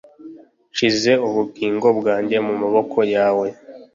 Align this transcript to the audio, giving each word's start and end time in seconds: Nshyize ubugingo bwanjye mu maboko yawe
Nshyize 0.71 1.11
ubugingo 1.27 1.87
bwanjye 1.99 2.37
mu 2.45 2.53
maboko 2.61 2.97
yawe 3.13 3.47